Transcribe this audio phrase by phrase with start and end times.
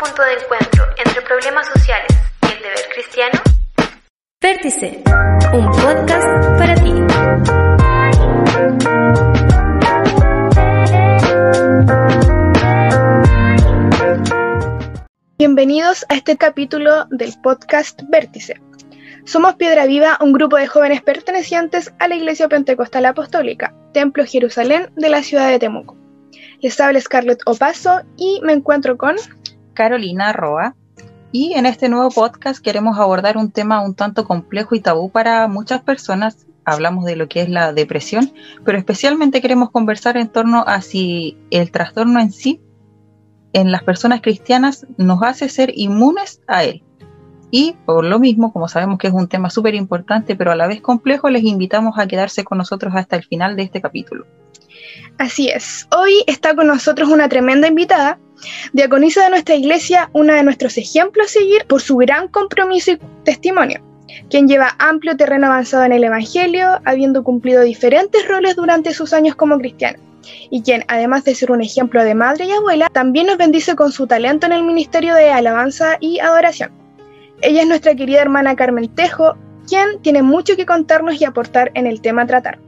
[0.00, 2.08] punto de encuentro entre problemas sociales
[2.42, 3.38] y el deber cristiano?
[4.40, 5.02] Vértice,
[5.52, 6.26] un podcast
[6.56, 6.94] para ti.
[15.36, 18.58] Bienvenidos a este capítulo del podcast Vértice.
[19.26, 24.90] Somos Piedra Viva, un grupo de jóvenes pertenecientes a la Iglesia Pentecostal Apostólica, Templo Jerusalén
[24.96, 25.98] de la ciudad de Temuco.
[26.62, 29.16] Les habla Scarlett Opaso y me encuentro con
[29.74, 30.74] Carolina Roa.
[31.32, 35.46] Y en este nuevo podcast queremos abordar un tema un tanto complejo y tabú para
[35.48, 36.46] muchas personas.
[36.64, 38.32] Hablamos de lo que es la depresión,
[38.64, 42.60] pero especialmente queremos conversar en torno a si el trastorno en sí,
[43.52, 46.82] en las personas cristianas, nos hace ser inmunes a él.
[47.50, 50.68] Y por lo mismo, como sabemos que es un tema súper importante, pero a la
[50.68, 54.26] vez complejo, les invitamos a quedarse con nosotros hasta el final de este capítulo.
[55.18, 58.18] Así es, hoy está con nosotros una tremenda invitada,
[58.72, 63.00] diaconisa de nuestra iglesia, una de nuestros ejemplos a seguir por su gran compromiso y
[63.24, 63.80] testimonio,
[64.28, 69.34] quien lleva amplio terreno avanzado en el Evangelio, habiendo cumplido diferentes roles durante sus años
[69.34, 69.98] como cristiana,
[70.50, 73.92] y quien, además de ser un ejemplo de madre y abuela, también nos bendice con
[73.92, 76.72] su talento en el ministerio de alabanza y adoración.
[77.42, 81.86] Ella es nuestra querida hermana Carmen Tejo, quien tiene mucho que contarnos y aportar en
[81.86, 82.58] el tema a tratar.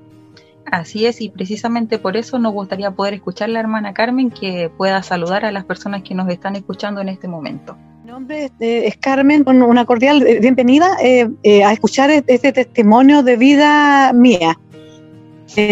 [0.71, 4.71] Así es, y precisamente por eso nos gustaría poder escuchar a la hermana Carmen que
[4.77, 7.77] pueda saludar a las personas que nos están escuchando en este momento.
[8.05, 13.23] Mi nombre es, eh, Carmen, una cordial eh, bienvenida eh, a escuchar e-, este testimonio
[13.23, 14.59] de vida mía.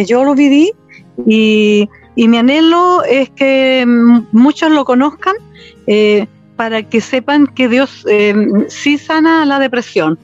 [0.06, 0.72] yo lo viví
[1.27, 5.34] y, y, mi anhelo es que mm, muchos lo conozcan
[6.56, 8.05] para que sepan que Dios
[8.68, 10.18] sí sana la depresión.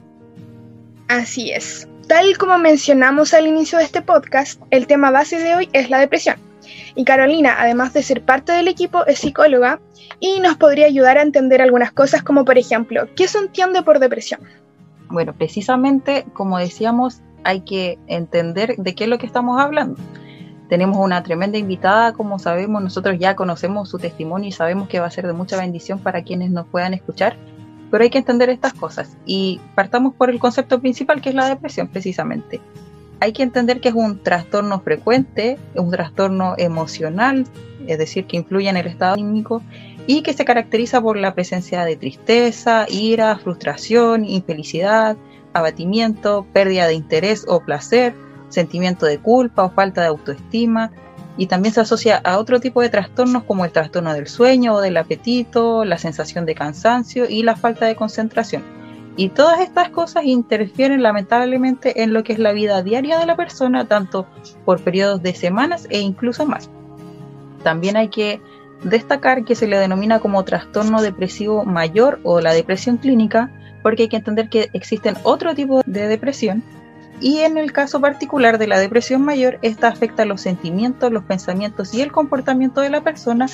[1.07, 1.87] Así es.
[2.07, 5.99] Tal como mencionamos al inicio de este podcast, el tema base de hoy es la
[5.99, 6.37] depresión.
[6.95, 9.81] Y Carolina, además de ser parte del equipo, es psicóloga
[10.21, 13.99] y nos podría ayudar a entender algunas cosas como por ejemplo, ¿qué se entiende por
[13.99, 14.39] depresión?
[15.09, 19.99] Bueno, precisamente como decíamos, hay que entender de qué es lo que estamos hablando.
[20.69, 25.07] Tenemos una tremenda invitada, como sabemos, nosotros ya conocemos su testimonio y sabemos que va
[25.07, 27.35] a ser de mucha bendición para quienes nos puedan escuchar
[27.89, 31.47] pero hay que entender estas cosas y partamos por el concepto principal que es la
[31.47, 32.61] depresión precisamente.
[33.19, 37.45] Hay que entender que es un trastorno frecuente, un trastorno emocional,
[37.87, 39.63] es decir, que influye en el estado anímico
[40.05, 45.17] y que se caracteriza por la presencia de tristeza, ira, frustración, infelicidad,
[45.53, 48.13] abatimiento, pérdida de interés o placer,
[48.49, 50.91] sentimiento de culpa o falta de autoestima,
[51.37, 54.81] y también se asocia a otro tipo de trastornos como el trastorno del sueño o
[54.81, 58.63] del apetito, la sensación de cansancio y la falta de concentración.
[59.15, 63.35] Y todas estas cosas interfieren lamentablemente en lo que es la vida diaria de la
[63.35, 64.27] persona, tanto
[64.65, 66.69] por periodos de semanas e incluso más.
[67.63, 68.41] También hay que
[68.83, 74.09] destacar que se le denomina como trastorno depresivo mayor o la depresión clínica, porque hay
[74.09, 76.63] que entender que existen otro tipo de depresión
[77.19, 81.93] y en el caso particular de la depresión mayor, esta afecta los sentimientos, los pensamientos
[81.93, 83.47] y el comportamiento de la persona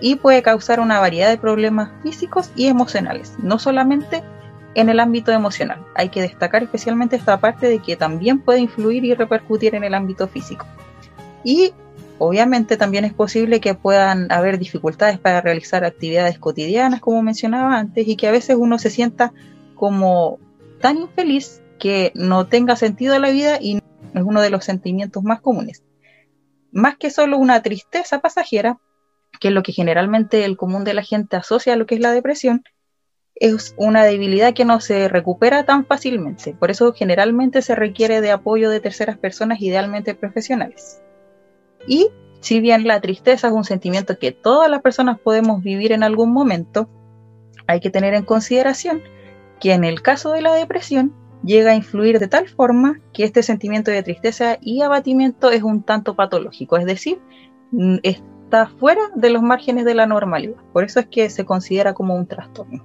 [0.00, 4.22] y puede causar una variedad de problemas físicos y emocionales, no solamente
[4.74, 5.84] en el ámbito emocional.
[5.94, 9.94] Hay que destacar especialmente esta parte de que también puede influir y repercutir en el
[9.94, 10.64] ámbito físico.
[11.44, 11.74] Y
[12.18, 18.08] obviamente también es posible que puedan haber dificultades para realizar actividades cotidianas, como mencionaba antes,
[18.08, 19.32] y que a veces uno se sienta
[19.74, 20.38] como
[20.80, 23.78] tan infeliz que no tenga sentido la vida y
[24.14, 25.82] es uno de los sentimientos más comunes.
[26.70, 28.78] Más que solo una tristeza pasajera,
[29.40, 32.00] que es lo que generalmente el común de la gente asocia a lo que es
[32.00, 32.62] la depresión,
[33.34, 36.54] es una debilidad que no se recupera tan fácilmente.
[36.54, 41.02] Por eso generalmente se requiere de apoyo de terceras personas, idealmente profesionales.
[41.88, 42.08] Y
[42.40, 46.32] si bien la tristeza es un sentimiento que todas las personas podemos vivir en algún
[46.32, 46.88] momento,
[47.66, 49.02] hay que tener en consideración
[49.58, 53.42] que en el caso de la depresión llega a influir de tal forma que este
[53.42, 57.18] sentimiento de tristeza y abatimiento es un tanto patológico, es decir,
[57.72, 60.56] mm, está fuera de los márgenes de la normalidad.
[60.72, 62.84] Por eso es que se considera como un trastorno.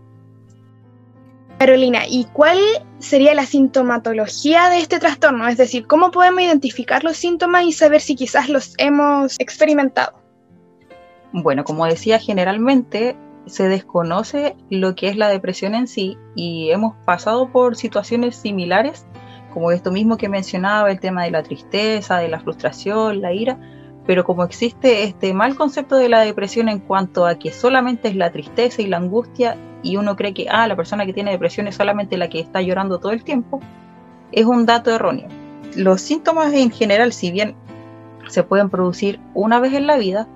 [1.58, 2.60] Carolina, ¿y cuál
[3.00, 5.48] sería la sintomatología de este trastorno?
[5.48, 10.20] Es decir, ¿cómo podemos identificar los síntomas y saber si quizás los hemos experimentado?
[11.32, 13.16] Bueno, como decía, generalmente
[13.48, 19.06] se desconoce lo que es la depresión en sí y hemos pasado por situaciones similares,
[19.54, 23.58] como esto mismo que mencionaba, el tema de la tristeza, de la frustración, la ira,
[24.06, 28.16] pero como existe este mal concepto de la depresión en cuanto a que solamente es
[28.16, 31.68] la tristeza y la angustia y uno cree que ah, la persona que tiene depresión
[31.68, 33.60] es solamente la que está llorando todo el tiempo,
[34.32, 35.28] es un dato erróneo.
[35.76, 37.56] Los síntomas en general, si bien
[38.28, 40.28] se pueden producir una vez en la vida,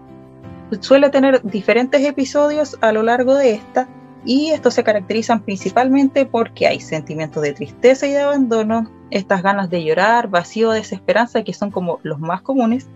[0.80, 3.88] suele tener diferentes episodios a lo largo de esta
[4.25, 9.69] y estos se caracterizan principalmente porque hay sentimientos de tristeza y de abandono, estas ganas
[9.69, 12.88] de llorar, vacío, desesperanza, que son como los más comunes,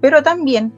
[0.00, 0.72] pero también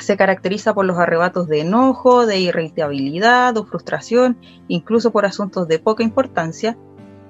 [0.00, 4.36] se caracteriza por los arrebatos de enojo, de irritabilidad o frustración,
[4.68, 6.76] incluso por asuntos de poca importancia.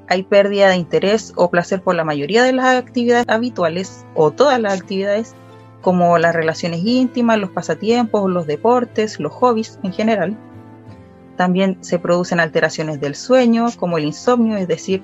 [0.08, 4.60] Hay pérdida de interés o placer por la mayoría de las actividades habituales o todas
[4.60, 5.34] las actividades,
[5.80, 10.36] como las relaciones íntimas, los pasatiempos, los deportes, los hobbies en general.
[11.36, 15.02] También se producen alteraciones del sueño, como el insomnio, es decir,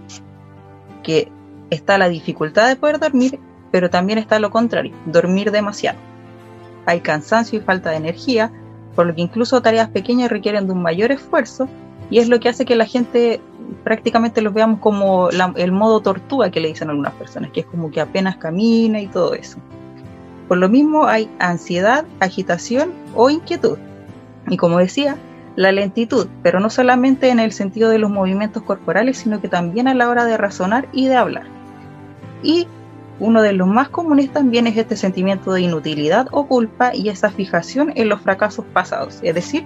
[1.03, 1.31] que
[1.71, 3.39] está la dificultad de poder dormir,
[3.71, 5.99] pero también está lo contrario, dormir demasiado.
[6.87, 8.53] Hay cansancio y falta de energía,
[8.95, 11.69] por lo que incluso tareas pequeñas requieren de un mayor esfuerzo
[12.11, 13.41] y es lo que hace que la gente
[13.83, 17.91] prácticamente los veamos como el modo tortuga que le dicen algunas personas, que es como
[17.91, 19.59] que apenas camina y todo eso.
[20.49, 23.79] Por lo mismo hay ansiedad, agitación o inquietud.
[24.49, 25.17] Y como decía,
[25.57, 29.89] la lentitud, pero no solamente en el sentido de los movimientos corporales, sino que también
[29.89, 31.45] a la hora de razonar y de hablar.
[32.43, 32.67] Y
[33.21, 37.31] uno de los más comunes también es este sentimiento de inutilidad o culpa y esa
[37.31, 39.65] fijación en los fracasos pasados, es decir,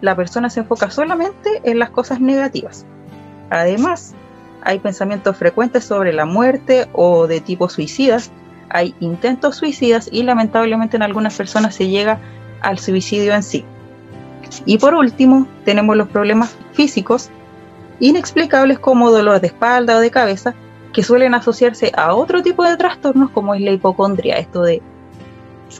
[0.00, 2.86] la persona se enfoca solamente en las cosas negativas.
[3.50, 4.14] Además,
[4.62, 8.30] hay pensamientos frecuentes sobre la muerte o de tipo suicidas,
[8.70, 12.18] hay intentos suicidas y lamentablemente en algunas personas se llega
[12.60, 13.64] al suicidio en sí.
[14.64, 17.30] Y por último, tenemos los problemas físicos
[18.00, 20.54] inexplicables como dolor de espalda o de cabeza,
[20.92, 24.82] que suelen asociarse a otro tipo de trastornos como es la hipocondria, esto de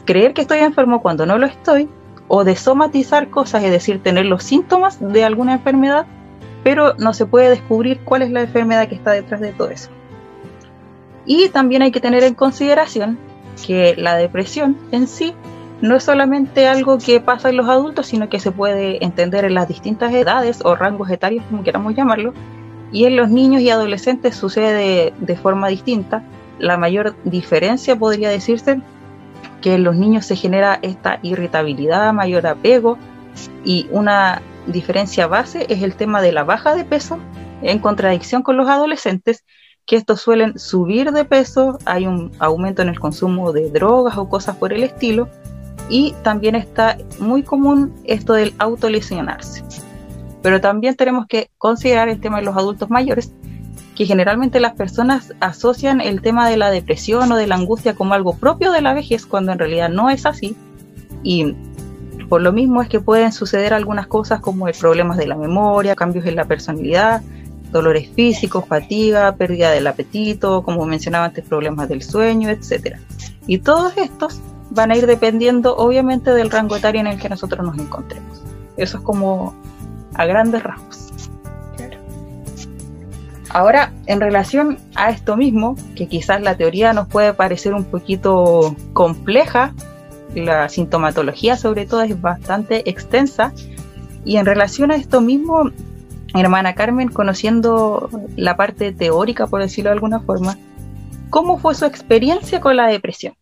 [0.05, 1.89] creer que estoy enfermo cuando no lo estoy,
[2.27, 6.05] o de somatizar cosas, es decir, tener los síntomas de alguna enfermedad,
[6.63, 9.89] pero no se puede descubrir cuál es la enfermedad que está detrás de todo eso.
[11.27, 13.19] Y también hay que tener en consideración
[13.65, 15.35] que la depresión en sí
[15.81, 19.53] no es solamente algo que pasa en los adultos, sino que se puede entender en
[19.53, 22.33] las distintas edades o rangos etarios, como queramos llamarlo,
[22.91, 26.23] y en los niños y adolescentes sucede de, forma distinta.
[26.57, 28.81] La mayor diferencia podría decirse
[29.61, 32.97] que en los niños se genera esta irritabilidad, mayor apego
[33.63, 37.19] y una diferencia base es el tema de la baja de peso
[37.61, 39.43] en contradicción con los adolescentes
[39.87, 44.29] que estos suelen subir de peso, hay un aumento en el consumo de drogas o
[44.29, 45.29] cosas por el estilo
[45.89, 49.63] y también está muy común esto del autolesionarse.
[50.43, 53.31] Pero también tenemos que considerar el tema de los adultos mayores,
[53.95, 58.13] que generalmente las personas asocian el tema de la depresión o de la angustia como
[58.13, 60.57] algo propio de la vejez, cuando en realidad no es así.
[61.23, 61.55] Y
[62.27, 65.95] por lo mismo es que pueden suceder algunas cosas como el problemas de la memoria,
[65.95, 67.21] cambios en la personalidad,
[67.77, 72.97] dolores físicos, fatiga, pérdida del apetito, como mencionaba antes, problemas del sueño, etc.
[73.45, 74.41] Y todos estos
[74.71, 78.41] van a ir dependiendo obviamente del rango etario en el que nosotros nos encontremos.
[78.75, 79.55] Eso es como
[80.13, 81.07] a grandes rasgos.
[83.49, 88.75] Ahora, en relación a esto mismo, que quizás la teoría nos puede parecer un poquito
[88.93, 89.73] compleja,
[90.35, 93.53] la sintomatología sobre todo es bastante extensa,
[94.25, 95.71] y en relación a esto mismo,
[96.35, 100.57] hermana Carmen, conociendo la parte teórica, por decirlo de alguna forma,
[101.29, 103.33] ¿cómo fue su experiencia con la depresión?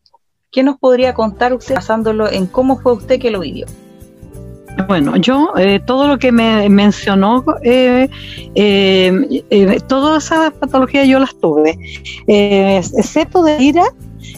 [0.52, 3.66] ¿Qué nos podría contar usted basándolo en cómo fue usted que lo vivió?
[4.88, 8.10] Bueno, yo eh, todo lo que me mencionó, eh,
[8.56, 11.78] eh, todas esas patologías yo las tuve,
[12.28, 13.84] excepto de ira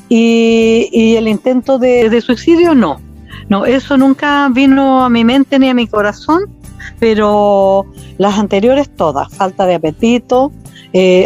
[0.10, 3.01] y, el intento de, suicidio, no.
[3.50, 6.44] No, eso nunca vino a mi mente ni a mi corazón,
[7.00, 7.86] pero
[8.17, 10.51] las anteriores todas, falta de apetito,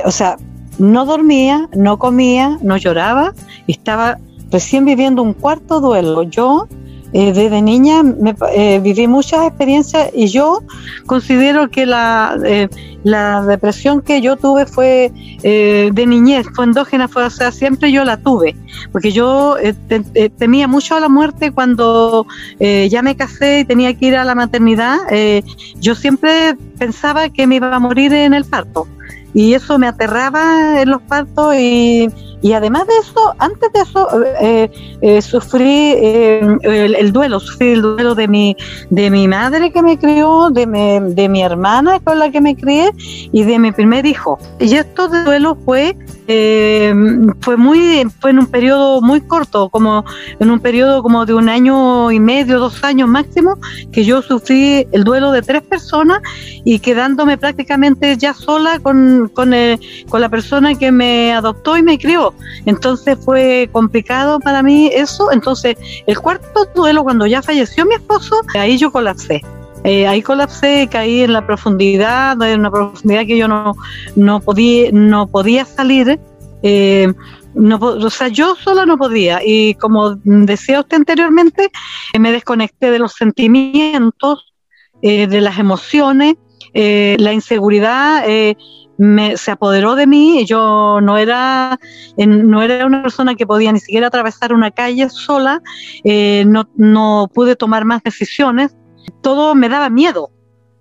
[0.05, 0.37] o sea,
[0.79, 3.33] no dormía, no comía, no lloraba
[3.73, 4.17] estaba
[4.51, 6.23] recién viviendo un cuarto duelo.
[6.23, 6.67] Yo
[7.13, 10.61] eh, desde niña me, eh, viví muchas experiencias y yo
[11.05, 12.69] considero que la, eh,
[13.03, 18.05] la depresión que yo tuve fue de niñez, fue endógena, fue, o sea, siempre yo
[18.05, 18.55] la tuve,
[18.91, 19.55] porque yo
[20.37, 22.27] temía mucho a la muerte cuando
[22.59, 24.97] ya me casé y tenía que ir a la maternidad,
[25.79, 28.87] yo siempre pensaba que me iba a morir en el parto
[29.33, 32.07] y eso me aterraba en los partos y
[32.41, 34.07] y además de eso, antes de eso,
[34.41, 34.71] eh,
[35.01, 38.55] eh, sufrí eh, el, duelo, sufrí el duelo de mi,
[38.89, 42.55] de mi madre que me crió, de mi, de mi hermana con la que me
[42.55, 42.91] crié
[43.31, 44.39] y de mi primer hijo.
[44.59, 45.95] Y esto de duelo fue
[47.41, 50.05] fue muy fue en un periodo muy corto, como
[50.39, 53.57] en un periodo como de un año y medio, dos años máximo,
[53.91, 56.21] que yo sufrí el duelo de tres personas
[56.63, 59.79] y quedándome prácticamente ya sola con, con, eh,
[60.09, 62.30] con la persona que me adoptó y me crió.
[62.65, 65.31] Entonces fue complicado para mí eso.
[65.31, 69.41] Entonces el cuarto duelo, cuando ya falleció mi esposo, ahí yo colapsé
[69.83, 73.73] Eh, ahí colapsé, caí en la profundidad, en una profundidad que yo no,
[74.15, 76.19] no, podía, no podía salir.
[76.61, 77.11] Eh,
[77.55, 79.39] no, o sea, yo sola no podía.
[79.43, 81.71] Y como decía usted anteriormente,
[82.19, 84.53] me desconecté de los sentimientos,
[85.01, 86.35] de las emociones,
[86.73, 88.23] la inseguridad
[89.01, 90.45] me, se apoderó de mí.
[90.45, 91.79] Yo no era,
[92.17, 95.61] no era una persona que podía ni siquiera atravesar una calle sola,
[96.03, 98.75] no, no pude tomar más decisiones
[99.21, 100.31] todo me daba miedo.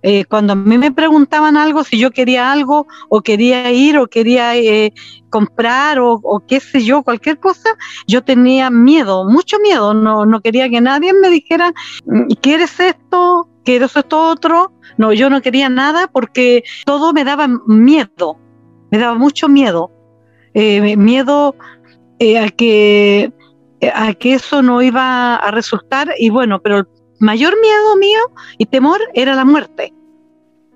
[0.03, 4.07] Eh, cuando a mí me preguntaban algo, si yo quería algo o quería ir o
[4.07, 4.95] quería eh,
[5.29, 7.69] comprar o, qué sé yo, cualquier cosa,
[8.07, 9.93] yo tenía miedo, mucho miedo.
[9.93, 11.75] No, no quería que nadie me dijera,
[12.41, 13.50] ¿quieres esto?
[13.65, 14.73] ¿Quieres esto otro?
[14.97, 18.39] No, yo no quería nada porque todo me daba miedo,
[18.91, 19.91] me daba mucho miedo.
[20.53, 21.55] Eh, miedo
[22.19, 23.33] a que
[23.95, 26.87] a que eso no iba a resultar y bueno, pero
[27.19, 28.21] mayor miedo mío
[28.59, 29.93] y temor era la muerte,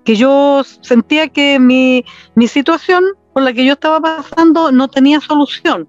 [0.03, 5.19] que yo sentía que mi, mi situación por la que yo estaba pasando no tenía
[5.19, 5.87] solución.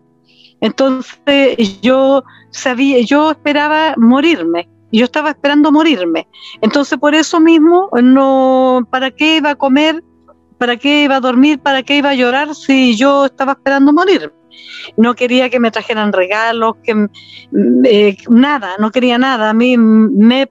[0.61, 6.29] Entonces yo sabía, yo esperaba morirme, yo estaba esperando morirme.
[6.61, 10.03] Entonces por eso mismo, no, ¿para qué iba a comer?
[10.59, 11.59] ¿Para qué iba a dormir?
[11.59, 14.33] ¿Para qué iba a llorar si yo estaba esperando morirme?
[14.97, 17.09] no quería que me trajeran regalos, que mm,
[17.85, 19.51] eh, nada, no quería nada.
[19.51, 20.51] A mí me,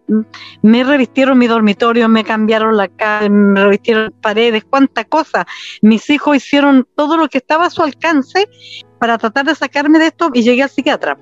[0.62, 5.46] me revistieron mi dormitorio, me cambiaron la casa, me revistieron paredes, cuánta cosa.
[5.82, 8.48] Mis hijos hicieron todo lo que estaba a su alcance
[9.00, 11.18] para tratar de sacarme de esto y llegué al psiquiatra.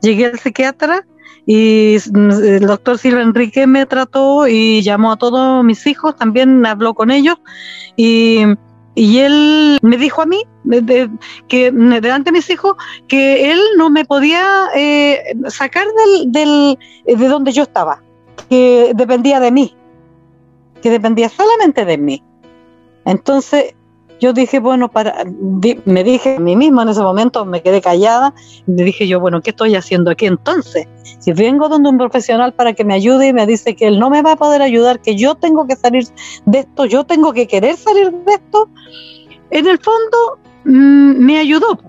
[0.00, 1.06] Llegué al psiquiatra
[1.46, 6.64] y mm, el doctor Silva Enrique me trató y llamó a todos mis hijos, también
[6.66, 7.36] habló con ellos
[7.96, 8.44] y
[8.94, 10.42] y él me dijo a mí,
[11.48, 12.76] que delante de mis hijos,
[13.08, 18.02] que él no me podía eh, sacar del, del, de donde yo estaba,
[18.50, 19.74] que dependía de mí,
[20.82, 22.22] que dependía solamente de mí.
[23.06, 23.74] Entonces
[24.22, 25.24] yo dije, bueno, para,
[25.84, 28.32] me dije a mí misma en ese momento, me quedé callada,
[28.66, 30.86] me dije yo, bueno, ¿qué estoy haciendo aquí entonces?
[31.18, 34.10] Si vengo donde un profesional para que me ayude y me dice que él no
[34.10, 36.04] me va a poder ayudar, que yo tengo que salir
[36.46, 38.68] de esto, yo tengo que querer salir de esto,
[39.50, 41.80] en el fondo mm, me ayudó,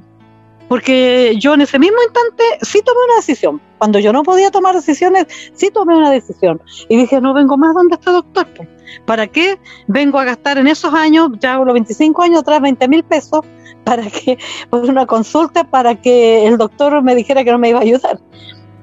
[0.70, 3.62] porque yo en ese mismo instante sí tomé una decisión.
[3.78, 6.60] Cuando yo no podía tomar decisiones, sí tomé una decisión.
[6.90, 8.48] Y dije, no vengo más donde este doctor.
[9.06, 13.04] ¿Para qué vengo a gastar en esos años, ya los 25 años atrás, 20 mil
[13.04, 13.42] pesos,
[13.84, 14.38] para que,
[14.70, 18.20] por una consulta, para que el doctor me dijera que no me iba a ayudar?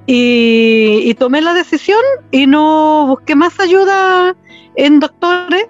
[0.06, 2.00] Y, tomé la decisión
[2.32, 4.34] y no busqué más ayuda
[4.74, 5.66] en doctores.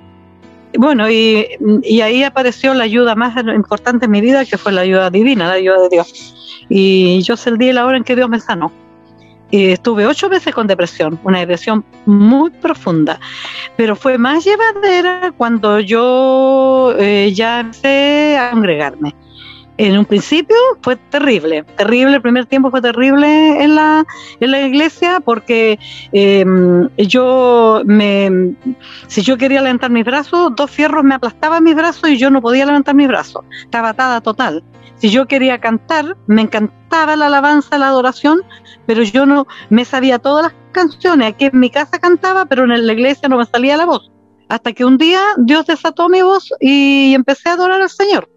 [0.78, 1.47] Bueno, y,
[1.82, 5.49] y, ahí apareció la ayuda más importante en mi vida, que fue la ayuda divina,
[5.49, 6.64] la ayuda de Dios.
[6.70, 8.73] Y yo sé el día y la hora en que Dios me sanó.
[9.50, 13.19] Y estuve ocho veces con depresión, una depresión muy profunda,
[13.76, 19.14] pero fue más llevadera cuando yo eh, ya empecé a congregarme.
[19.80, 24.04] En un principio fue terrible, terrible, el primer tiempo fue terrible en la,
[24.38, 25.78] en la iglesia porque
[26.12, 28.56] em, yo me,
[29.06, 32.42] si yo quería levantar mis brazos, dos fierros me aplastaban mis brazos y yo no
[32.42, 34.62] podía levantar mis brazos, estaba atada total.
[34.96, 38.42] Si yo quería cantar, me encantaba la alabanza, la adoración,
[38.84, 41.28] pero yo no me sabía todas las canciones.
[41.28, 44.10] Aquí en mi casa cantaba, pero en la iglesia no me salía la voz.
[44.50, 48.28] Hasta que un día Dios desató mi voz y empecé a adorar al Señor.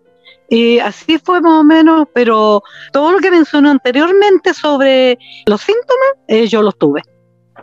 [0.50, 6.10] Y así fue más o menos, pero todo lo que mencionó anteriormente sobre los síntomas,
[6.28, 7.02] eh, yo los tuve.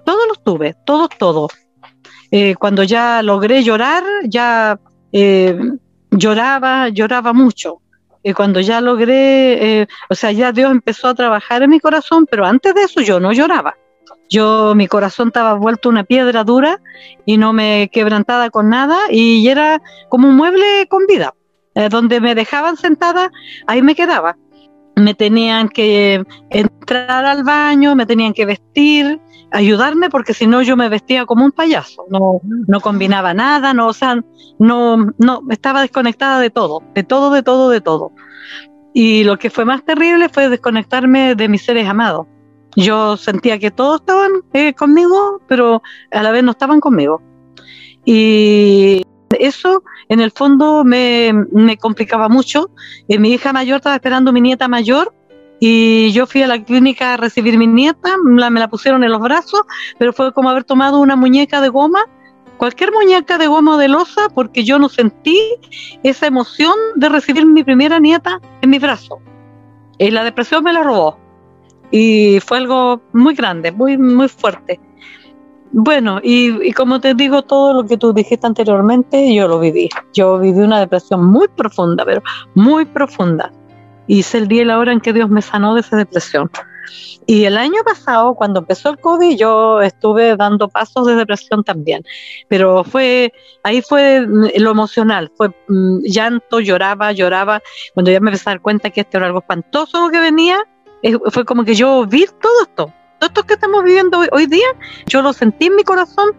[0.04, 1.52] Todos los tuve, todos, todos.
[2.30, 4.78] Eh, cuando ya logré llorar, ya
[5.12, 5.58] eh,
[6.10, 7.80] lloraba, lloraba mucho.
[8.22, 12.26] Y cuando ya logré, eh, o sea, ya Dios empezó a trabajar en mi corazón,
[12.30, 13.76] pero antes de eso yo no lloraba.
[14.28, 16.80] Yo, mi corazón estaba vuelto una piedra dura
[17.26, 21.34] y no me quebrantaba con nada y era como un mueble con vida.
[21.74, 23.30] Eh, donde me dejaban sentada,
[23.66, 24.36] ahí me quedaba.
[24.96, 29.20] Me tenían que entrar al baño, me tenían que vestir,
[29.52, 33.86] ayudarme porque si no yo me vestía como un payaso, no, no combinaba nada, no,
[33.86, 34.20] o sea,
[34.58, 38.12] no, no, estaba desconectada de todo, de todo, de todo, de todo.
[38.92, 42.26] Y lo que fue más terrible fue desconectarme de mis seres amados.
[42.76, 47.22] Yo sentía que todos estaban eh, conmigo, pero a la vez no estaban conmigo.
[48.04, 49.02] Y
[49.38, 51.32] eso en el fondo me,
[51.78, 52.70] complicaba mucho.
[53.08, 55.14] Eh, mi hija mayor estaba esperando mi nieta mayor
[55.60, 59.20] y yo fui a la clínica a recibir mi nieta, me la pusieron en los
[59.20, 59.62] brazos,
[59.98, 62.06] pero fue como haber tomado una muñeca de goma,
[62.56, 65.38] cualquier muñeca de goma o de losa, porque yo no sentí
[66.02, 69.18] esa emoción de recibir mi primera nieta en mis brazos.
[69.98, 71.18] Y la depresión me la robó.
[71.90, 74.80] Y fue algo muy grande, muy, muy fuerte.
[75.72, 79.88] Bueno, y, como te digo, todo lo que tú dijiste anteriormente, yo lo viví.
[80.12, 82.22] Yo viví una depresión muy profunda, pero
[82.54, 83.52] muy profunda.
[84.08, 86.50] Es el día y la hora en que Dios me sanó de esa depresión.
[87.26, 92.02] Y el año pasado, cuando empezó el COVID, yo estuve dando pasos de depresión también.
[92.48, 97.62] Pero fue, ahí fue lo emocional, fue mm, llanto, lloraba, lloraba.
[97.94, 100.58] Cuando ya me empecé a dar cuenta que este era algo espantoso que venía,
[101.30, 102.92] fue como que yo vi todo esto,
[103.26, 104.66] esto que estamos viviendo hoy, día,
[105.06, 106.30] yo lo sentí en mi corazón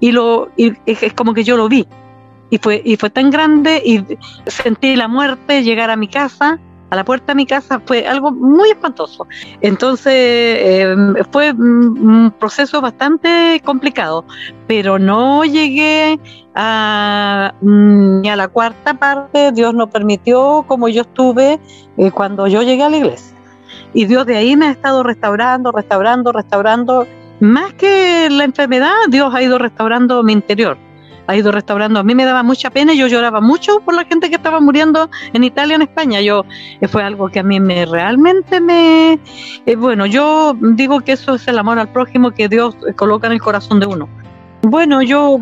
[0.00, 1.86] y, lo, y es como que yo lo vi.
[2.50, 4.04] Y fue, y fue tan grande y
[4.46, 6.58] sentí la muerte llegar a mi casa,
[6.90, 9.26] a la puerta de mi casa, fue algo muy espantoso.
[9.60, 10.96] Entonces eh,
[11.30, 14.24] fue un proceso bastante complicado,
[14.66, 16.18] pero no llegué
[16.54, 21.60] a, ni a la cuarta parte, Dios no permitió como yo estuve
[21.98, 23.37] eh, cuando yo llegué a la iglesia.
[23.94, 27.06] Y Dios de ahí me ha estado restaurando, restaurando, restaurando.
[27.40, 30.76] Más que la enfermedad, Dios ha ido restaurando mi interior.
[31.26, 32.00] Ha ido restaurando.
[32.00, 35.10] A mí me daba mucha pena, yo lloraba mucho por la gente que estaba muriendo
[35.32, 36.20] en Italia, en España.
[36.20, 36.44] Yo
[36.80, 39.18] eh, fue algo que a mí me realmente me
[39.66, 43.34] eh, bueno, yo digo que eso es el amor al prójimo que Dios coloca en
[43.34, 44.08] el corazón de uno.
[44.62, 45.38] Bueno, yo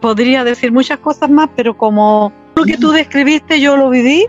[0.00, 4.26] podría decir muchas cosas más, pero como lo que tú describiste, yo lo viví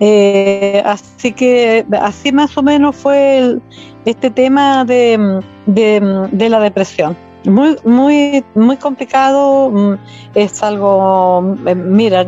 [0.00, 3.58] eh, así que así más o menos fue
[4.04, 7.16] este tema de, de, la depresión.
[7.44, 9.94] Muy, muy, muy complicado, mm,
[10.34, 12.26] es algo, eh, mira,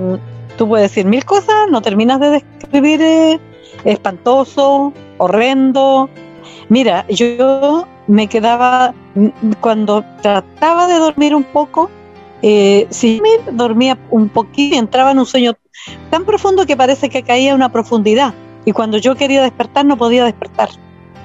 [0.57, 3.41] tú puedes decir mil cosas, no terminas de describir eh,
[3.85, 6.09] espantoso, horrendo.
[6.69, 9.29] Mira, yo me quedaba, mm,
[9.61, 11.91] cuando trataba de dormir un poco,
[12.43, 13.21] eh, si
[13.53, 15.55] dormía un poquito entraba en un sueño
[16.11, 18.35] tan profundo que parece que caía a una profundidad.
[18.65, 20.69] Y cuando yo quería despertar no podía despertar.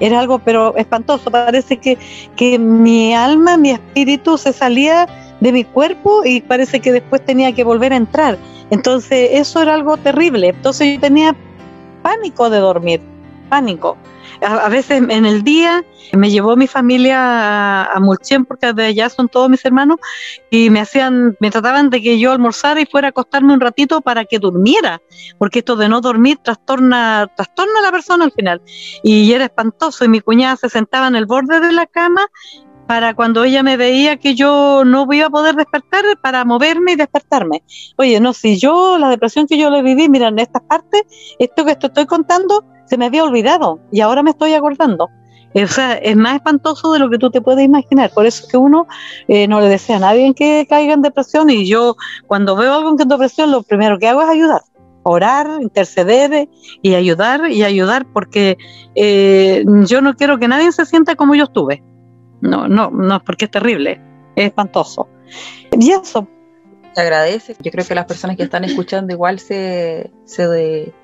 [0.00, 1.30] Era algo pero espantoso.
[1.30, 1.98] Parece que,
[2.36, 5.06] que mi alma, mi espíritu se salía
[5.40, 8.38] de mi cuerpo y parece que después tenía que volver a entrar.
[8.70, 10.48] Entonces eso era algo terrible.
[10.48, 11.36] Entonces yo tenía
[12.02, 13.00] pánico de dormir,
[13.48, 13.96] pánico
[14.40, 18.00] a, veces en el día me llevó mi familia a, a
[18.46, 19.98] porque de allá son todos mis hermanos
[20.50, 24.00] y me hacían, me trataban de que yo almorzara y fuera a acostarme un ratito
[24.00, 25.00] para que durmiera,
[25.38, 28.62] porque esto de no dormir trastorna, trastorna a la persona al final.
[29.02, 32.28] Y era espantoso y mi cuñada se sentaba en el borde de la cama
[32.86, 36.96] para cuando ella me veía que yo no iba a poder despertar, para moverme y
[36.96, 37.62] despertarme.
[37.96, 41.02] Oye, no, si yo, la depresión que yo le viví, mira, en estas partes,
[41.38, 45.08] esto que estoy contando, se me había olvidado y ahora me estoy acordando.
[45.54, 48.10] O sea, es más espantoso de lo que tú te puedes imaginar.
[48.10, 48.88] Por eso es que uno
[49.28, 52.90] eh, no le desea a nadie que caiga en depresión y yo cuando veo algo
[52.90, 54.62] en depresión lo primero que hago es ayudar,
[55.04, 56.48] orar, interceder
[56.82, 58.58] y ayudar y ayudar porque
[58.96, 61.82] eh, yo no quiero que nadie se sienta como yo estuve.
[62.44, 64.00] No, no, no, porque es terrible,
[64.36, 65.08] es espantoso.
[65.72, 66.28] Y eso.
[66.94, 67.56] Te agradece.
[67.60, 70.94] Yo creo que las personas que están escuchando igual se, se de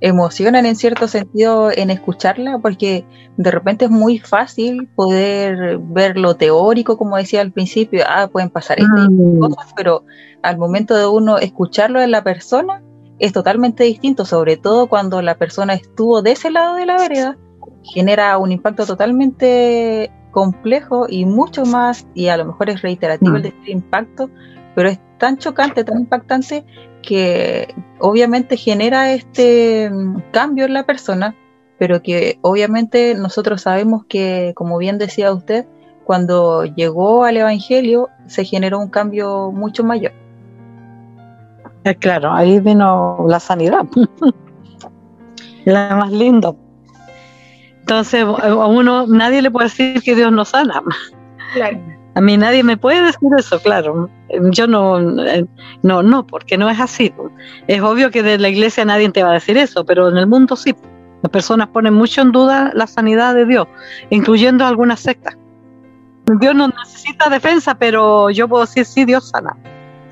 [0.00, 3.04] emocionan en cierto sentido en escucharla, porque
[3.36, 8.50] de repente es muy fácil poder ver lo teórico, como decía al principio, ah, pueden
[8.50, 9.38] pasar estas mm.
[9.38, 10.04] cosas, pero
[10.42, 12.82] al momento de uno escucharlo en la persona
[13.18, 17.38] es totalmente distinto, sobre todo cuando la persona estuvo de ese lado de la vereda,
[17.82, 23.36] genera un impacto totalmente complejo y mucho más, y a lo mejor es reiterativo mm.
[23.36, 24.28] el decir impacto,
[24.74, 26.62] pero es tan chocante, tan impactante
[27.00, 31.34] que obviamente genera este mm, cambio en la persona,
[31.78, 35.64] pero que obviamente nosotros sabemos que, como bien decía usted,
[36.04, 40.12] cuando llegó al Evangelio se generó un cambio mucho mayor.
[41.84, 43.86] Eh, claro, ahí vino la sanidad,
[45.64, 46.54] la más linda.
[47.86, 50.82] Entonces, a uno, nadie le puede decir que Dios no sana.
[51.54, 51.78] Claro.
[52.16, 54.10] A mí nadie me puede decir eso, claro.
[54.50, 57.14] Yo no, no, no, porque no es así.
[57.68, 60.26] Es obvio que de la iglesia nadie te va a decir eso, pero en el
[60.26, 60.74] mundo sí.
[61.22, 63.68] Las personas ponen mucho en duda la sanidad de Dios,
[64.10, 65.36] incluyendo algunas sectas.
[66.40, 69.56] Dios no necesita defensa, pero yo puedo decir sí, Dios sana.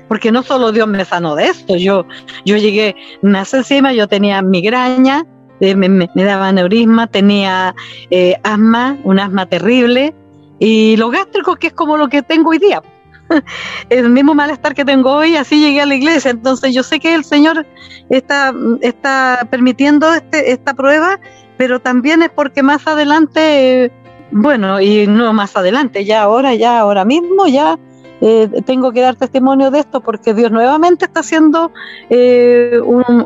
[0.07, 2.05] Porque no solo Dios me sanó de esto, yo,
[2.45, 5.25] yo llegué más encima, yo tenía migraña,
[5.59, 7.75] eh, me, daba neurisma, tenía
[8.09, 10.13] eh, asma, un asma terrible,
[10.59, 12.81] y lo gástrico, que es como lo que tengo hoy día.
[13.89, 16.31] el mismo malestar que tengo hoy, así llegué a la iglesia.
[16.31, 17.65] Entonces yo sé que el Señor
[18.09, 21.19] está, está permitiendo este, esta prueba,
[21.57, 23.91] pero también es porque más adelante,
[24.31, 27.77] bueno, y no más adelante, ya ahora, ya ahora mismo, ya
[28.21, 31.71] eh, tengo que dar testimonio de esto porque Dios nuevamente está haciendo
[32.09, 32.79] eh,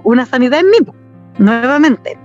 [0.03, 0.77] una sanidad en mí,
[1.39, 2.17] nuevamente.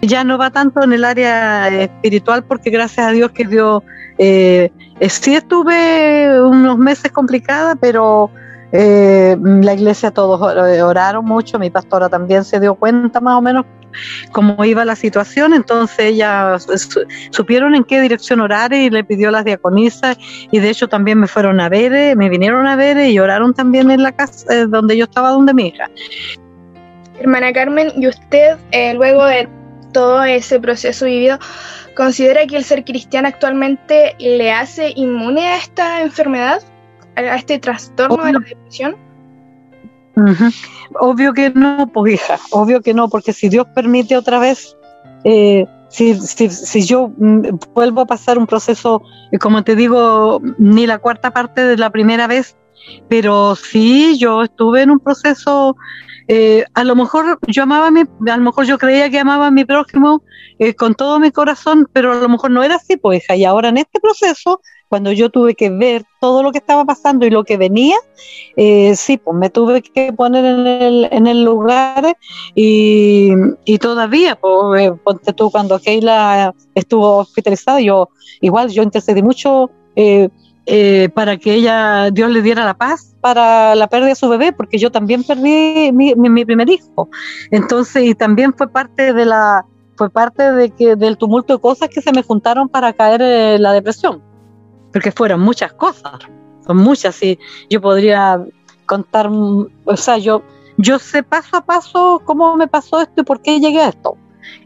[0.00, 3.82] ya no va tanto en el área espiritual porque gracias a Dios que Dios,
[4.18, 4.70] eh,
[5.08, 8.30] sí estuve unos meses complicada, pero
[8.72, 10.40] eh, la iglesia todos
[10.82, 13.64] oraron mucho, mi pastora también se dio cuenta más o menos
[14.32, 16.56] cómo iba la situación, entonces ella
[17.30, 20.18] supieron en qué dirección orar y le pidió las diaconisas
[20.50, 23.90] y de hecho también me fueron a ver, me vinieron a ver y oraron también
[23.90, 25.88] en la casa eh, donde yo estaba, donde mi hija.
[27.18, 28.56] Hermana Carmen, ¿y usted
[28.94, 29.48] luego de
[29.94, 31.38] todo ese proceso vivido,
[31.96, 36.62] ¿considera que el ser cristiano actualmente le hace inmune a esta enfermedad,
[37.16, 38.96] a este trastorno de la depresión?
[41.00, 44.76] Obvio que no, pues hija, obvio que no, porque si Dios permite otra vez,
[45.24, 50.40] eh, si, si, si, yo mm, vuelvo a pasar un proceso, eh, como te digo,
[50.58, 52.56] ni la cuarta parte de la primera vez,
[53.08, 55.76] pero sí, yo estuve en un proceso
[56.28, 59.48] eh, a lo mejor yo amaba a mi, a lo mejor yo creía que amaba
[59.48, 60.22] a mi prójimo
[60.58, 63.68] eh, con todo mi corazón, pero a lo mejor no era así, pues y ahora
[63.68, 67.44] en este proceso, cuando yo tuve que ver todo lo que estaba pasando y lo
[67.44, 67.96] que venía,
[68.56, 72.16] eh, sí, pues me tuve que poner en el, en el lugar
[72.54, 73.32] y,
[73.64, 78.08] y todavía, pues, ponte tú, cuando Keila estuvo hospitalizada, yo
[78.40, 80.28] igual, yo intercedí mucho eh,
[81.14, 84.78] para que ella, Dios le diera la paz para la pérdida de su bebé, porque
[84.78, 87.08] yo también perdí mi, mi, primer hijo.
[87.50, 89.64] Entonces, y también fue parte de la,
[89.96, 93.62] fue parte de que, del tumulto de cosas que se me juntaron para caer en
[93.62, 94.22] la depresión,
[94.92, 96.12] porque fueron muchas cosas,
[96.66, 97.38] son muchas, y
[97.70, 98.44] yo podría
[98.86, 100.42] contar, o sea, yo,
[100.76, 104.16] yo sé paso a paso cómo me pasó esto y por qué llegué a esto.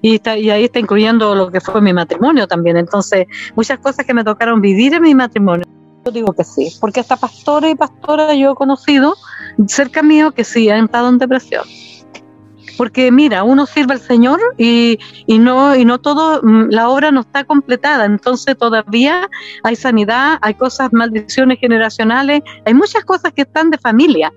[0.03, 2.77] Y, está, y ahí está incluyendo lo que fue mi matrimonio también.
[2.77, 5.65] Entonces, muchas cosas que me tocaron vivir en mi matrimonio
[6.11, 9.17] digo que sí, porque hasta pastores y pastoras yo he conocido
[9.67, 11.65] cerca mío que sí han estado en depresión.
[12.77, 17.11] Porque mira, uno sirve al Señor y, y no y no todo mm, la obra
[17.11, 19.29] no está completada, entonces todavía
[19.65, 24.33] hay sanidad, hay cosas maldiciones generacionales, hay muchas cosas que están de familia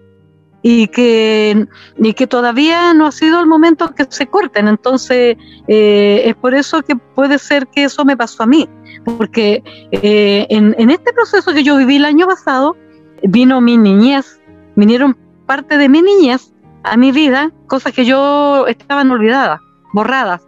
[0.64, 4.68] y que, y que todavía no ha sido el momento que se corten.
[4.68, 8.70] Entonces, eh, es por eso que puede ser que eso me pasó a mí,
[9.18, 12.76] porque eh, en, en, este proceso que yo viví el año pasado,
[13.24, 14.40] vino mi niñez,
[14.76, 19.60] vinieron parte de mi niñez a mi vida, cosas que yo estaban olvidadas,
[19.94, 20.42] borradas.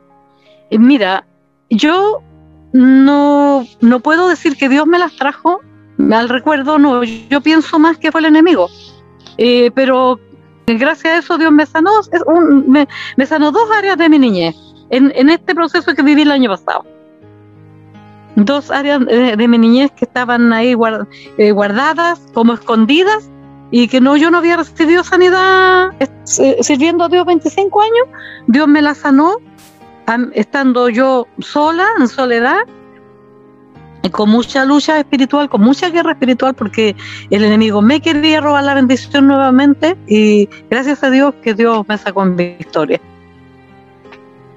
[0.71, 1.25] Mira,
[1.69, 2.21] yo
[2.71, 5.61] no, no puedo decir que Dios me las trajo
[6.11, 8.67] al recuerdo, no, yo pienso más que fue el enemigo
[9.37, 10.19] eh, pero
[10.65, 11.91] gracias a eso Dios me sanó,
[12.67, 14.55] me, sanó dos áreas de mi niñez
[14.89, 16.85] en, este proceso que viví el año pasado.
[18.35, 20.75] Dos áreas de, mi niñez que estaban ahí
[21.37, 23.29] eh, guardadas, como escondidas,
[23.71, 28.07] y que no yo no había recibido sanidad eh, sirviendo a Dios 25 años.
[28.47, 29.37] Dios me la sanó
[30.33, 32.59] estando yo sola, en soledad,
[34.11, 36.95] con mucha lucha espiritual, con mucha guerra espiritual, porque
[37.29, 41.97] el enemigo me quería robar la bendición nuevamente y gracias a Dios que Dios me
[41.97, 42.99] sacó en victoria.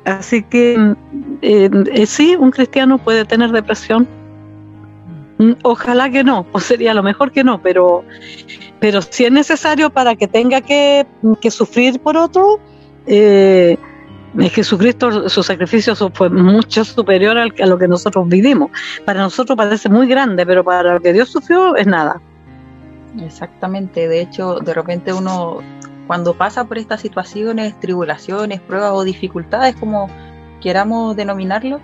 [0.04, 0.94] Así que
[1.42, 4.06] eh, eh, sí, un cristiano puede tener depresión.
[5.38, 8.04] Mm, ojalá que no, o sería lo mejor que no, pero,
[8.80, 11.06] pero si es necesario para que tenga que,
[11.40, 12.60] que sufrir por otro,
[13.06, 13.76] eh,
[14.50, 18.70] Jesucristo, su sacrificio fue mucho superior a lo que nosotros vivimos.
[19.04, 22.20] Para nosotros parece muy grande, pero para lo que Dios sufrió es nada.
[23.18, 25.58] Exactamente, de hecho, de repente uno,
[26.06, 30.08] cuando pasa por estas situaciones, tribulaciones, pruebas o dificultades, como
[30.60, 31.80] queramos denominarlo,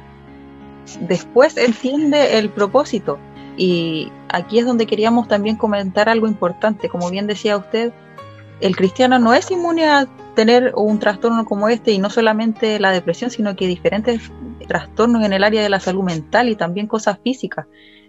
[1.01, 3.19] después entiende el propósito.
[3.57, 6.89] Y aquí es donde queríamos también comentar algo importante.
[6.89, 7.93] Como bien decía usted,
[8.61, 12.91] el cristiano no es inmune a tener un trastorno como este y no solamente la
[12.91, 14.31] depresión, sino que diferentes
[14.67, 17.67] trastornos en el área de la salud mental y también cosas físicas.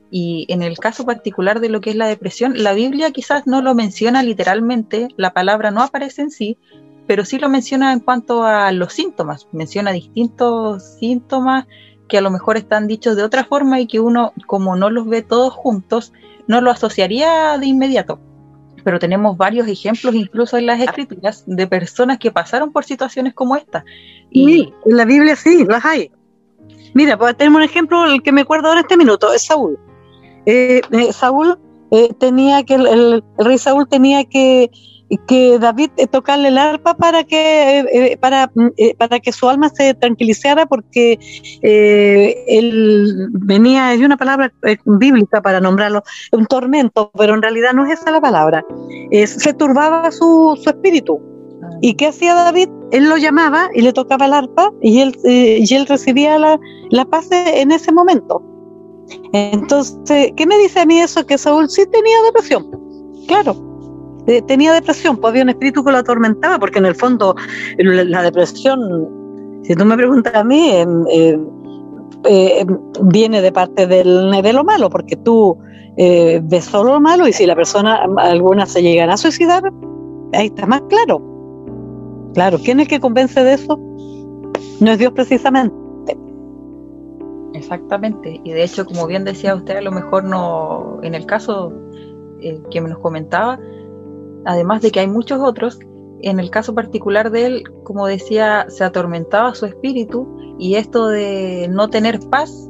[0.09, 3.61] Y en el caso particular de lo que es la depresión, la Biblia quizás no
[3.61, 6.57] lo menciona literalmente, la palabra no aparece en sí,
[7.07, 11.65] pero sí lo menciona en cuanto a los síntomas, menciona distintos síntomas
[12.07, 15.07] que a lo mejor están dichos de otra forma y que uno, como no los
[15.07, 16.13] ve todos juntos,
[16.47, 18.19] no lo asociaría de inmediato
[18.83, 23.55] pero tenemos varios ejemplos incluso en las escrituras de personas que pasaron por situaciones como
[23.55, 23.85] esta.
[24.29, 26.11] Y en la Biblia sí, las hay.
[26.93, 29.79] Mira, pues tenemos un ejemplo, el que me acuerdo ahora en este minuto, es Saúl.
[30.45, 31.57] Eh, eh, Saúl
[31.91, 34.69] eh, tenía que, el, rey Saúl tenía que
[35.27, 38.51] que David eh, tocarle el arpa para que, eh, eh, para,
[38.97, 41.19] para que su alma se tranquilizara porque
[41.61, 44.51] él venía, de una palabra
[44.85, 48.65] bíblica para nombrarlo, un tormento, pero en realidad no es esa la palabra.
[49.11, 51.19] se turbaba su, su espíritu.
[51.81, 52.69] ¿Y qué hacía David?
[52.91, 57.05] Él lo llamaba y le tocaba el arpa y él, y él recibía la, la
[57.05, 58.41] paz en ese momento.
[59.33, 61.25] Entonces, ¿qué me dice a mí eso?
[61.25, 62.69] Que Saúl sí tenía depresión.
[63.27, 63.72] Claro,
[64.27, 67.35] eh, tenía depresión, pues había un espíritu que lo atormentaba, porque en el fondo
[67.77, 68.79] la, depresión,
[69.63, 71.47] si tú me preguntas a mí, em, em,
[72.25, 72.65] eh,
[73.01, 75.57] viene de parte del, de lo malo, porque tú
[75.97, 79.63] eh, ves solo lo malo y si la persona, alguna se llegan a suicidar,
[80.33, 81.21] ahí está más claro.
[82.33, 83.79] Claro, ¿quién es el que convence de eso?
[84.79, 85.75] No es Dios precisamente.
[87.53, 91.71] Exactamente, y de hecho, como bien decía usted, a lo mejor no, en el caso
[92.41, 93.59] eh, que nos comentaba,
[94.45, 95.79] además de que hay muchos otros,
[96.21, 100.27] en el caso particular de él, como decía, se atormentaba su espíritu
[100.57, 102.69] y esto de no tener paz,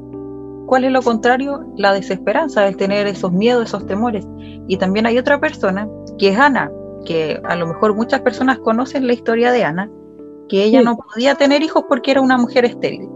[0.66, 1.64] ¿cuál es lo contrario?
[1.78, 4.26] La desesperanza, el tener esos miedos, esos temores.
[4.68, 6.72] Y también hay otra persona, que es Ana,
[7.06, 9.92] que a lo mejor muchas personas conocen la historia de Ana,
[10.50, 13.08] que ella no podía tener hijos porque era una mujer estéril.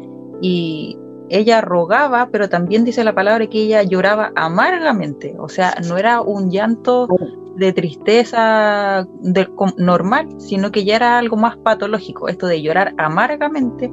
[0.41, 5.97] Y ella rogaba, pero también dice la palabra que ella lloraba amargamente, o sea, no
[5.97, 7.07] era un llanto
[7.57, 9.07] de tristeza
[9.77, 13.91] normal, sino que ya era algo más patológico, esto de llorar amargamente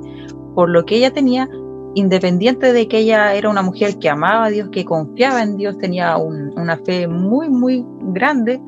[0.54, 1.48] por lo que ella tenía,
[1.94, 5.78] independiente de que ella era una mujer que amaba a Dios, que confiaba en Dios,
[5.78, 8.60] tenía una fe muy, muy grande,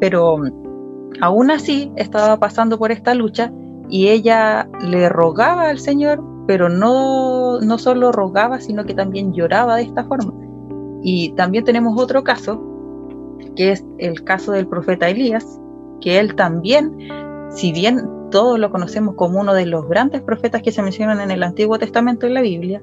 [0.00, 0.36] pero
[1.20, 3.52] aún así estaba pasando por esta lucha
[3.88, 9.76] y ella le rogaba al Señor, pero no, no solo rogaba, sino que también lloraba
[9.76, 10.32] de esta forma.
[11.02, 12.75] Y también tenemos otro caso,
[13.54, 15.60] que es el caso del profeta Elías,
[16.00, 16.96] que él también,
[17.50, 21.30] si bien todos lo conocemos como uno de los grandes profetas que se mencionan en
[21.30, 22.82] el Antiguo Testamento en la Biblia,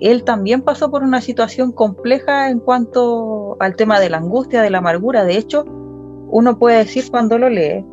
[0.00, 4.70] él también pasó por una situación compleja en cuanto al tema de la angustia, de
[4.70, 5.24] la amargura.
[5.24, 7.84] De hecho, uno puede decir cuando lo lee,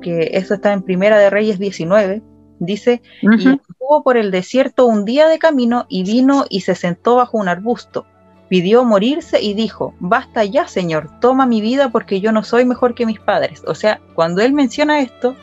[0.00, 2.22] que eso está en Primera de Reyes 19,
[2.60, 7.16] dice, y estuvo por el desierto un día de camino y vino y se sentó
[7.16, 8.06] bajo un arbusto.
[8.50, 12.94] Pidió morirse y dijo, basta ya, Señor, toma mi vida porque yo no soy mejor
[12.94, 13.62] que mis padres.
[13.66, 15.36] O sea, cuando él menciona esto,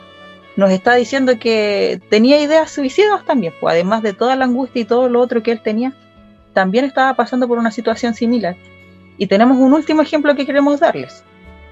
[0.57, 4.85] nos está diciendo que tenía ideas suicidas también, pues además de toda la angustia y
[4.85, 5.93] todo lo otro que él tenía,
[6.53, 8.57] también estaba pasando por una situación similar.
[9.17, 11.23] Y tenemos un último ejemplo que queremos darles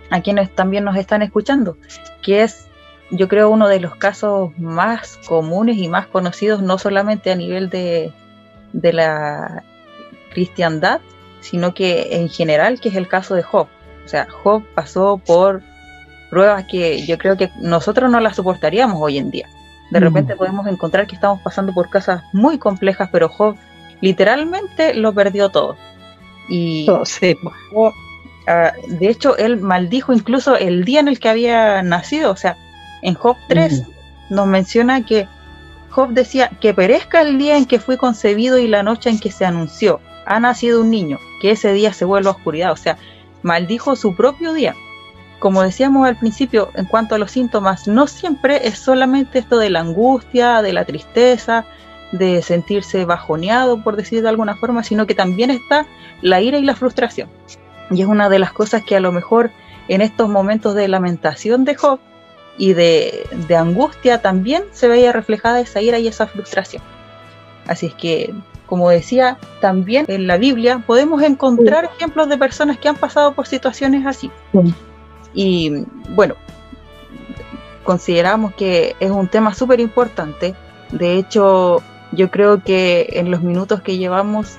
[0.10, 1.78] a quienes también nos están escuchando,
[2.22, 2.68] que es,
[3.12, 7.70] yo creo, uno de los casos más comunes y más conocidos, no solamente a nivel
[7.70, 8.14] de,
[8.72, 9.64] de la
[10.32, 11.02] cristiandad,
[11.50, 13.68] sino que en general, que es el caso de Job.
[14.04, 15.62] O sea, Job pasó por
[16.30, 19.48] pruebas que yo creo que nosotros no las soportaríamos hoy en día.
[19.92, 23.56] De repente podemos encontrar que estamos pasando por cosas muy complejas, pero Job
[24.02, 25.78] literalmente lo perdió todo.
[26.50, 27.38] Y oh, sí.
[28.88, 32.32] De hecho, él maldijo incluso el día en el que había nacido.
[32.32, 32.58] O sea,
[33.04, 33.84] en Job 3
[34.32, 35.28] nos menciona que
[35.92, 39.32] Job decía que perezca el día en que fui concebido y la noche en que
[39.32, 40.02] se anunció.
[40.26, 42.72] Ha nacido un niño, que ese día se vuelva oscuridad.
[42.72, 42.98] O sea,
[43.44, 44.76] maldijo su propio día
[45.38, 49.70] como decíamos al principio, en cuanto a los síntomas, no siempre es solamente esto de
[49.70, 51.66] la angustia, de la tristeza,
[52.12, 55.86] de sentirse bajoneado, por decir de alguna forma, sino que también está
[56.24, 57.30] la ira y la frustración.
[57.92, 59.52] Y es una de las cosas que a lo mejor
[59.88, 62.00] en estos momentos de lamentación de Job
[62.58, 66.82] y de, angustia también se veía reflejada esa ira y esa frustración.
[67.68, 68.34] Así es que,
[68.66, 73.48] como decía, también en la Biblia podemos encontrar ejemplos de personas que han pasado por
[73.48, 74.32] situaciones así.
[75.34, 76.36] Y bueno,
[77.84, 80.56] consideramos que es un tema súper importante.
[80.92, 84.58] De hecho, yo creo que en los minutos que llevamos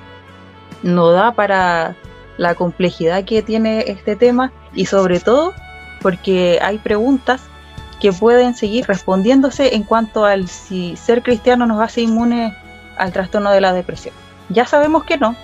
[0.83, 1.97] no da para
[2.37, 5.55] la complejidad que tiene este tema y sobre todo
[6.03, 7.43] porque hay preguntas
[8.01, 12.55] que pueden seguir respondiéndose en cuanto al si ser cristiano nos hace inmune
[12.97, 14.15] al trastorno de la depresión.
[14.49, 15.37] Ya sabemos que no,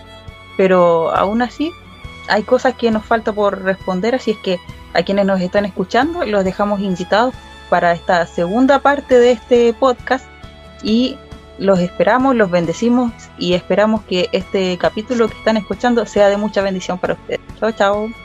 [0.57, 1.71] pero aún así
[2.29, 4.59] hay cosas que nos falta por responder, así es que
[4.95, 7.35] a quienes nos están escuchando, los dejamos invitados
[7.71, 10.27] para esta segunda parte de este podcast
[10.83, 11.17] y
[11.59, 16.63] los esperamos, los bendecimos y esperamos que este capítulo que están escuchando sea de mucha
[16.63, 17.41] bendición para ustedes.
[17.59, 18.22] Chao, chao.